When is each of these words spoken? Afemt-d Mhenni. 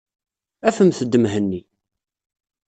Afemt-d 0.67 1.13
Mhenni. 1.17 1.61